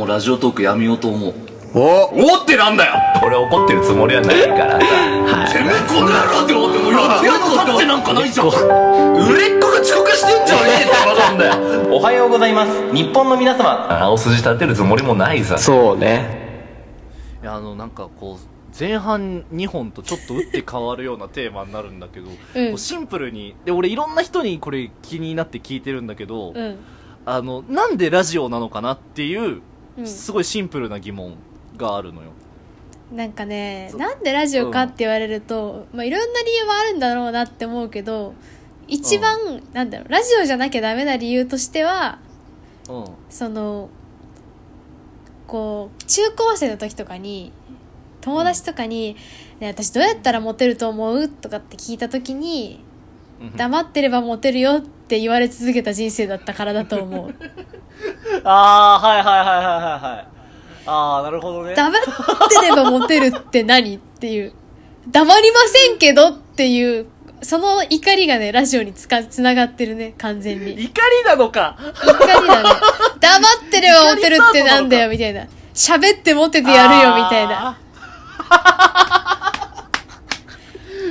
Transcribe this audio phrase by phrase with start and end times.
[0.00, 1.34] もうラジオトークやめようと思う。
[1.74, 2.36] お。
[2.36, 2.94] おってなんだよ。
[3.20, 5.52] 俺怒ってるつもりはないからさ。
[5.52, 8.46] てめえこの野郎って思ってもやってやるの立ってなんかないじゃん。
[8.46, 8.52] 売
[9.36, 11.96] れっ子が遅刻してんじゃねえって話なんだよ。
[11.96, 12.94] おはようございます。
[12.94, 13.92] 日本の皆様。
[14.04, 15.58] 青筋立てるつもりもないさ。
[15.58, 16.62] そうね。
[17.42, 22.78] いやあのなんかこう前半2本とちょっと打って変わるようなテーマになるんだけど、うん。
[22.78, 26.78] シンプルにで俺いろんな人にこれ気になって聞いてるんだけど、うん。
[27.26, 29.60] あのなんでラジオなのかなっていう
[29.98, 30.06] うん。
[30.06, 31.34] すごいシンプルな疑問
[31.76, 32.30] があるのよ、
[33.12, 34.00] なんかねそう。
[34.00, 38.34] なんでラジオかって言われると、まあ、いろんな理由はあるんだろうなって思うけど
[38.86, 42.18] 一番、なんだろうラジオじゃなきゃダメな理由としては
[42.88, 43.04] うん。
[43.28, 43.90] その
[45.46, 47.52] こう中高生の時とかに
[48.20, 49.16] 友達とかに、
[49.60, 52.84] ね「私どうやったらモテると思う?」とかって聞いた時に
[53.40, 53.56] うん。
[53.56, 57.34] 黙ってればモテるよって言われ続けた人生だったからだと思う。
[58.44, 60.26] ああはいはいはいはいはいはい。
[60.86, 61.74] ああなるほどね。
[61.74, 62.02] 黙っ
[62.48, 64.52] てればモテるって何っていう。
[65.08, 67.06] 黙りませんけどっていう
[67.40, 70.72] その怒りがねラジオにつかつながってるね完全に。
[70.72, 71.76] 怒りなのか。
[72.02, 72.68] 怒りだね。
[73.20, 75.46] 黙ってればモテるってなんだよみたいな。
[75.74, 77.78] 喋ってモテてやるよみたいな。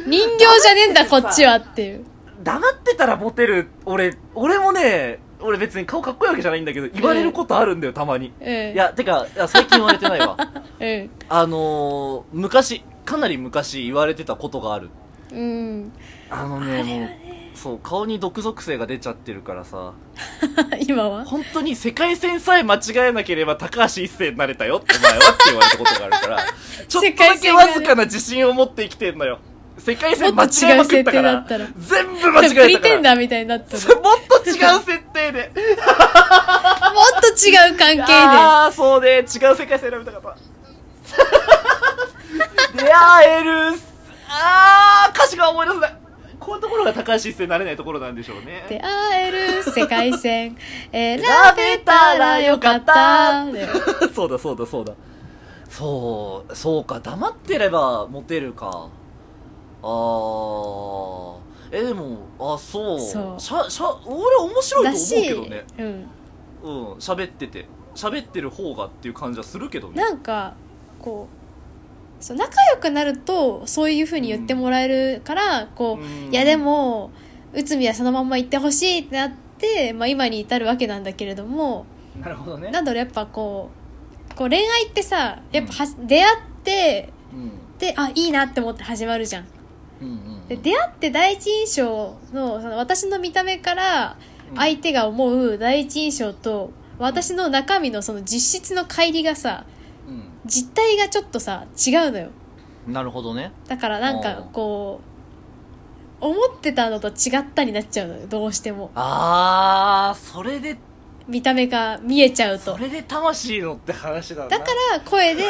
[0.08, 2.06] 人形じゃねえんだこっちはっていう
[2.48, 8.32] 黙ってたらモテる俺俺もね俺別に顔かっこいいわけじゃないんだけど言われることあるんだよたまに。
[8.40, 10.38] うんいやてかいや最近言われてないわ。
[10.80, 14.90] う んあのー、昔かなり昔言われてたことがある。
[15.32, 15.92] うん。
[16.30, 17.10] あのねもう
[17.54, 19.92] そう顔に毒属性が出ちゃってるからさ。
[20.88, 21.26] 今は？
[21.26, 26.38] 本当に世界線さえ間違えなければ高橋一生になれたよお前はって言われたことがあるから。
[26.88, 29.40] ちょっとだけわずかな自信を持って生きてんのよ
[29.78, 31.68] 世界線間違えまくったからもったら。
[31.78, 32.96] 全部間違プリえたから。
[32.96, 35.52] テンダーみたいになったのもっもっと違う設定で
[37.22, 38.04] と違う関係で。
[38.14, 39.18] ああそうね。
[39.20, 40.38] 違う世界線選びたかった。
[42.78, 43.74] 出会える
[44.30, 45.96] ああ歌詞が思い出せない。
[46.40, 48.66] こういうところが高橋一生になれないところなんでしょうね。
[48.70, 50.58] 出会える世界線。
[50.92, 51.22] 選
[51.56, 53.46] べたらよかった。
[53.52, 53.68] で
[54.14, 54.94] そうだそうだそうだ。
[55.70, 57.00] そうそうか。
[57.00, 58.90] 黙ってればモテるか
[59.82, 61.38] あー。
[61.72, 63.00] えでもあそう。
[63.00, 63.40] そう。
[63.40, 65.66] しゃしゃ俺面白いと思うけどね。
[65.78, 65.86] うん。
[66.64, 67.66] うん喋ってて。
[67.96, 70.00] 喋ってる方がっていう感じはするけどね。
[70.00, 70.54] なんか
[71.00, 71.28] こ
[72.20, 76.32] うそう仲良くなるとそういうふうに言ってもらえるから、こう、うん。
[76.32, 77.12] いやでも
[77.54, 81.86] 内海はそのまんま行ってほしいってなって、まあ、今に至るわけなんだけれども
[82.20, 82.70] なるほどね。
[82.70, 83.72] なんだろうやっぱこ
[84.32, 87.52] うこう恋愛ってさやっぱは、出会ってうん。
[87.80, 89.46] であいいなって思って始まるじゃん
[90.02, 94.16] うんうんで出会って第一印象のその私の見た目から
[94.56, 99.66] 相手が思う第一印象と私の中身のその実質の乖離がさ
[100.08, 100.24] うん。
[100.46, 102.30] 実態がちょっとさ違うのよ。
[102.88, 103.52] なるほどね。
[103.68, 105.02] だからなんかこ
[106.22, 108.92] う思ってたのと違ったになっちゃうのよどうしても。
[108.96, 110.78] ああそれで
[111.28, 112.74] 見た目が見えちゃうと。
[112.76, 114.60] それで魂のって話だなだ。
[114.60, 115.44] から声で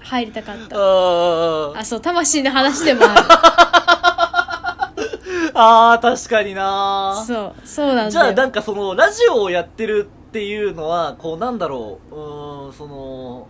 [0.00, 0.76] 入りたかった。
[1.78, 4.92] あそう魂の話でもあ
[5.94, 7.16] あー確かにな。
[7.20, 12.14] るそうそうなんじゃあなんかそのラジオをやってるっていうのはこうなんだろう。
[12.14, 13.48] うーんその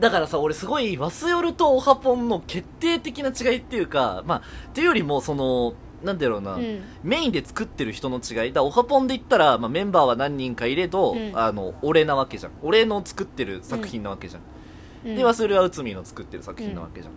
[0.00, 5.74] だからさ俺すごいワスヨルとオハポンの決定的な違いっていうかまあっていうよりもその
[6.04, 6.82] なんだろうな、うん。
[7.02, 8.52] メインで作ってる人の違い。
[8.52, 11.32] だオハポンで言ったら、まあ、メンバーは何人かいれど、うん。
[11.34, 12.52] あの俺なわけじゃん。
[12.62, 14.42] 俺の作ってる作品なわけじゃん、
[15.08, 15.16] うん。
[15.16, 17.14] でワスヨルは内海の作ってる作品なわけじゃん、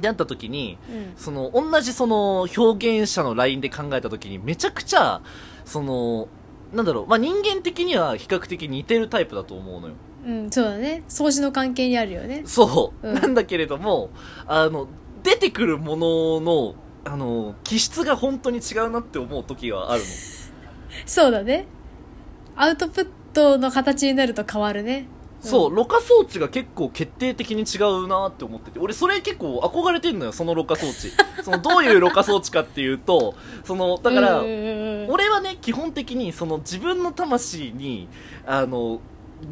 [0.00, 1.12] であった時にうん。
[1.16, 5.20] その同じその表現者のラインで考えた時にめちゃくちゃ
[5.64, 6.28] その
[6.72, 9.94] なんだろう、まあ、人間的には比較的似てるタイプだと思うのよ。
[10.26, 10.50] うん。
[10.50, 11.02] そうだね。
[11.08, 12.42] 相似の関係にあるよね。
[12.44, 13.14] そう、うん。
[13.14, 14.10] なんだけれども
[14.46, 14.88] あの
[15.22, 20.06] 出てくるもののあの気質が本当に違うなって思う時があるの
[21.06, 21.66] そうだね。
[22.56, 25.06] アウトプットの形になると変わるね。
[25.40, 31.12] そう、ろ過装置が結構決定的に違うなって思ってて、俺それ結構憧れてんのよ、そのろ過装置。
[31.44, 33.34] そのどういうろ過装置かっていうと、
[33.64, 35.10] その、だから、うんうんうんうん。
[35.10, 38.08] 俺はね、基本的にその自分の魂に、
[38.46, 39.00] あの、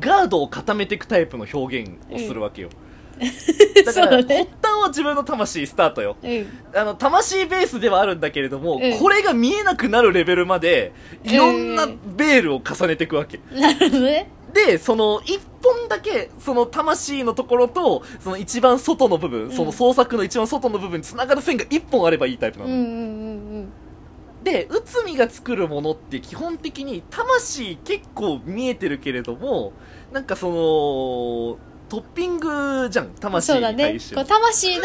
[0.00, 2.70] ガードを固めていくタイプの表現をするわけよ。
[3.84, 4.36] だから、そうだね。
[4.38, 6.16] 発端は自分の魂スタートよ。
[6.22, 6.46] うん。
[6.74, 8.98] あの、魂ベースではあるんだけれども、うん。
[8.98, 10.92] これが見えなくなるレベルまで、
[11.24, 13.40] いろんなベールを重ねていくわけ。
[13.52, 14.30] なるほどね。
[14.52, 22.70] で、その、一本だけ、その魂のところと、その一番外の部分、その創作の一番外の部分に繋がる線が一本あればいいタイプなの。
[22.70, 22.88] うんうんう
[23.60, 23.72] ん。
[24.46, 29.72] で内海が作るものって基本的に魂結構見えてるけれども
[30.12, 33.96] なんかそのトッピングじゃん魂そうだね。
[34.14, 34.84] こう魂の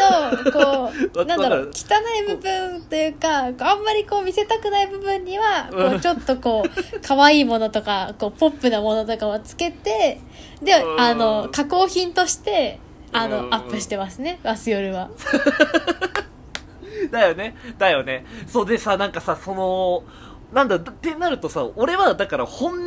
[0.52, 10.20] こわう なんだろう汚い部分というかあんまりこう見せたくない部分には こううんちょっとこう可愛いものとかこうポップなものとかをつけて
[10.62, 11.00] でうん。
[11.00, 12.78] あの加工品として
[13.12, 13.30] あうん。
[13.30, 15.10] のアップしてますねバス夜は。
[17.10, 17.56] だよね。
[17.78, 18.24] だよね。
[18.46, 20.04] そうでさなんかさその
[20.52, 22.86] なんだってなるとさ俺はだから本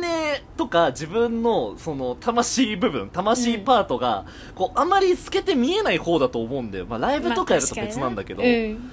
[0.56, 4.24] とか自分のその魂部分魂パートが、
[4.54, 8.90] こうあまり透けて見えない方だと思うんだよ、まあ、ライブとかやると別なんだけど、まあうん。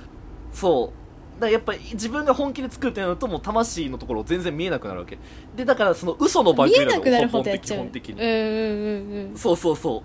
[0.52, 1.04] そう。
[1.40, 5.18] だやっぱり自分が本気で作るってなるともう魂のところ全然見えなくなるわけ。
[5.56, 7.80] でだからその嘘の番見組えなくなるほどやっ基ちゃう。
[7.80, 10.04] 本的に、うんうんそうそうそ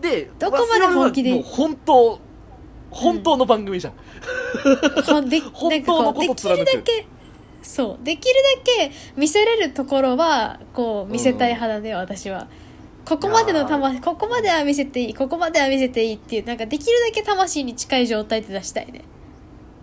[0.00, 0.02] う。
[0.02, 2.20] でどこまで本気でもう本当
[2.90, 3.94] 本当の番組じゃん、
[5.04, 7.06] ほんで 本当のことなんかこうできる貫くだけ
[7.68, 8.04] そう。
[8.04, 12.48] できるだけ見せれるところはこう見せたい派だね、私は。
[13.04, 15.14] ここまでの魂ここまでは見せていい。
[15.14, 19.02] ここまでは見せていいっていうなんかできるだけ魂に近い状態で出したいね。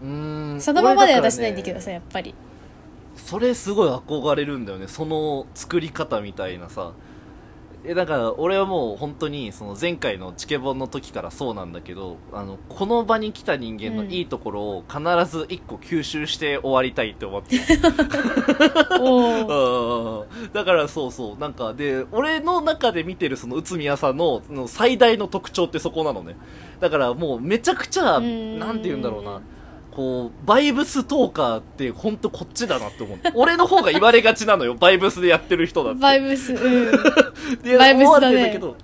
[0.02, 0.62] うーん。
[0.62, 2.34] そのままでは出せないんだけどさやっぱり。
[3.16, 4.88] それすごい憧れるんだよね。
[4.88, 6.94] その作り方みたいなさ
[7.88, 17.58] えだから俺はもう本当にその前回のチケボンの時からそうなんだけどあのこの場に来た人間のいいところを必ず一個吸収して終わりたいって思って
[19.00, 21.38] うんだからそうそう。
[21.40, 26.36] なんかで俺の中で見てるその内宮さんのの最大の特徴ってそこなのね。
[26.80, 28.60] だからもうめちゃくちゃん。
[28.60, 29.42] なんて言うんだろうな
[29.96, 33.20] こうバイブストーカーって本当こっちだなって思う。
[33.34, 34.76] 俺の方が言われがちなのよ。
[34.76, 36.02] バイブスでやってる人だって。
[36.02, 36.92] バイブスうん。
[37.64, 38.48] でバイブスだね。
[38.48, 38.76] だけど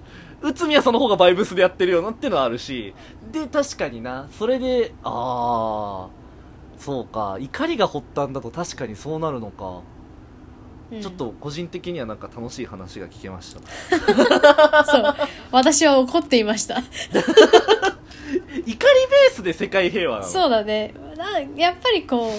[0.42, 2.94] 内宮さんの方がバイブスでやってるよなってのはあるし。
[3.30, 4.28] で確かにな。
[4.40, 6.08] それでああ
[6.78, 7.38] そうか。
[7.42, 9.82] 怒りが発端だと確かにそうなるのか、
[10.94, 11.02] うん。
[11.02, 15.16] ちょっと個人的にはなんか楽しい話が聞けましたそう
[15.52, 16.84] 私は怒っていました怒
[18.66, 20.32] りベースで世界平和なの？
[20.32, 20.94] そうだね。
[21.18, 22.32] なやっぱりこ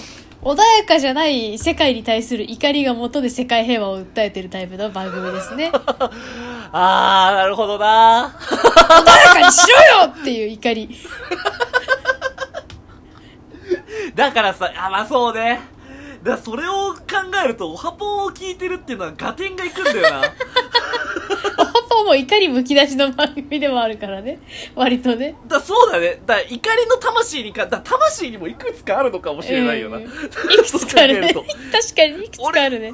[0.42, 5.70] う穏やかじゃない世界に対する怒りが元で世界平和を訴えてるタイプの番組ですね。
[5.72, 5.72] 穏
[6.74, 8.34] ああなるほどな。
[9.26, 9.60] やかにし
[9.94, 10.88] ろよっていう怒り。
[14.14, 15.60] だからさあまあそうね。
[16.22, 16.98] だそれを考
[17.44, 20.22] えるとオハポンを聞いてるっていうのは合点がいくんだよな
[22.12, 24.38] も怒りむき出しの番組でもあるからね。
[24.74, 25.34] 割とね。
[25.48, 26.20] だそうだね。
[26.26, 31.32] だ怒りの魂にかだ魂にもいくつかあるのかもしれないよな、うん いくつかあるね。
[31.32, 31.44] 確
[31.94, 32.92] かにいくつかあるね。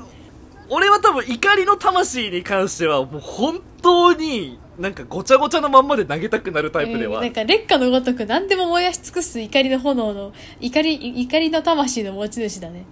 [0.70, 12.84] 俺は多分怒りの魂に関してはもう本当になんかごちゃごちゃのまんまで投げたくなるタイプでは、うんなんか劣化のごとく何でも燃やし尽くす怒りの炎の怒り怒りの魂の持ち主だね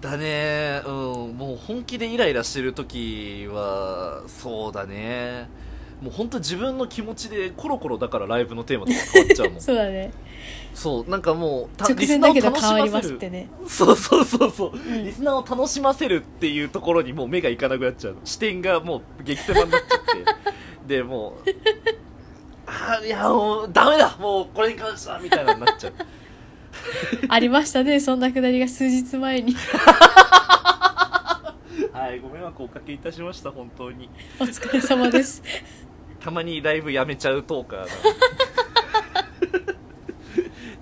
[0.00, 0.82] だね。
[0.86, 0.92] うん。
[1.36, 5.48] もう本気でイライラしてる時はそうだね。
[6.00, 9.60] もう本当自分の気持ちでコロコロだからライブのテーマとか変わっちゃうもん。
[9.60, 10.12] そうだね。
[10.74, 11.10] そう。
[11.10, 13.16] なんかもうリスナーを楽しますせる。
[13.16, 13.48] ってね。
[13.66, 15.04] そうそうそうそう、ん。
[15.04, 18.20] リスナーを楽しませるっていうところにもう目がいかなくなっちゃうの。
[18.24, 20.48] 視点がもう激狭になっちゃって。
[20.86, 21.50] でもう
[22.66, 24.16] あーいやもうダメだ。
[24.20, 25.92] もうこれに関してはみたいなのになっちゃう
[27.28, 29.54] ありましたねそんなくだりが数日前に。
[31.92, 34.08] はいご迷惑をおかけいたしました本当に。
[34.38, 35.42] お疲れ様です。
[36.20, 37.86] たまにライブやめちゃうトーカー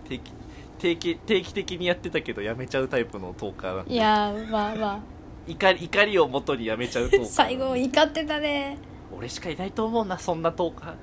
[0.09, 0.33] 定期
[0.79, 3.95] 定期定期的にやってたけどやめちゃうタイプのトーカーなんで。
[3.95, 5.01] いやーまあま
[5.47, 8.79] 怒り怒りをもとにやめちゃうトーカーあ最後怒ってたね。
[9.17, 10.95] 俺しかいないと思うなそんなトーカー。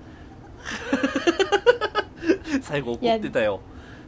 [2.61, 3.59] 最後怒ってたよ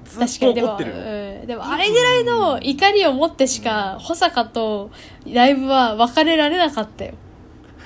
[0.05, 0.53] ずっ確かに。
[0.53, 0.97] でも、と怒ってるよ。
[0.97, 4.91] うん、でもあれぐらいの怒りを持ってしか保坂と
[5.27, 7.13] ライブは別れられなかったよ。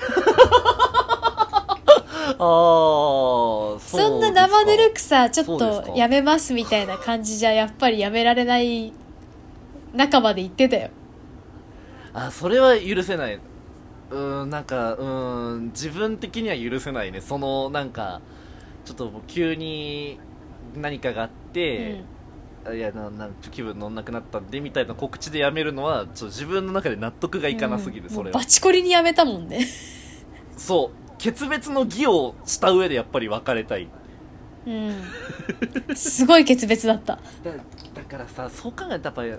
[2.38, 8.92] ああそそんな生ぬるくさちょっとやめますみたいな感じじゃやっぱりやめられない
[9.92, 10.90] 仲まで言ってたよ。
[12.12, 13.40] あそれは許せない。
[14.10, 17.20] うーんなんかうーん自分的には許せないね。
[17.20, 18.20] そのなんか
[18.84, 20.18] ちょっと急に
[20.74, 22.02] 何かがあって、
[22.64, 28.10] あいやななん気分乗んなくなったんでみたいな告知でやめるのはちょ自分の中で納得がいかなすぎる、うん。
[28.10, 28.38] それは。
[28.38, 29.66] バチコリにやめたもんね。
[30.56, 31.12] そう。
[31.18, 33.88] 決別の儀をした上でやっぱり別れたい。
[34.66, 34.94] うん。
[35.94, 37.16] すごい決別だった。
[37.16, 37.20] だ
[37.94, 39.38] だからさそう考えたらや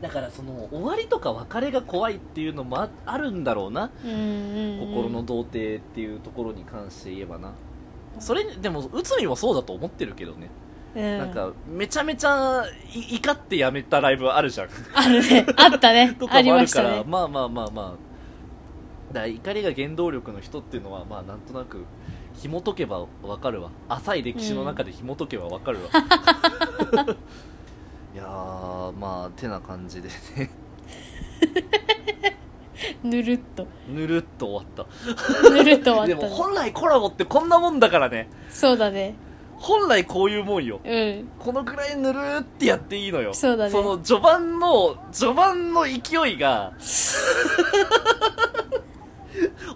[0.00, 4.88] だからその終わりとか別れが怖いっていうのもああるんだろうな、うんうんうん。
[4.88, 7.52] 心の童貞っていうところに関して言えばな
[8.18, 10.50] それにでも内海もそうだと思ってるけどね。
[10.94, 11.18] うん。
[11.18, 14.68] なんかめちゃめちゃい怒ってやめたライブあるじゃん。
[14.94, 15.46] あるね。
[15.56, 16.14] あったね。
[16.18, 17.04] とありかもあるからね。
[17.06, 18.14] まあまあまあまあ。
[19.12, 21.84] だ怒りが原動力の人っていうのはまあなんとなく
[22.34, 23.70] 紐解けばわかるわ。
[23.88, 25.84] 浅い歴史の中で紐解けばわかるわ、
[28.12, 30.50] いやーまあてな感じでね
[33.02, 33.66] ぬるっと。
[33.88, 36.14] ぬるっと終わっぬるっと終わったね。
[36.14, 38.28] も本来コラボってこんなもんだからね。
[38.50, 39.14] そうだね。
[39.56, 40.80] 本来こういうもんよ。
[40.84, 41.28] うん。
[41.38, 43.32] このくらいぬるーってやっていいのよ。
[43.32, 43.70] そうだね。
[43.70, 46.72] その序盤の序盤の勢いが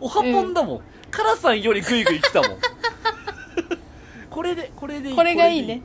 [0.00, 2.58] おはぽんだもん、カラさんよりグイグイ来たもん。
[4.30, 5.16] これでこれでいい。
[5.16, 5.82] これがいいね。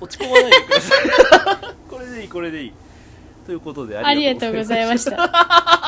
[0.00, 1.00] 落ち込まないでください。
[1.90, 2.72] これでいいこれでいい
[3.50, 5.79] ということでありがとうございました。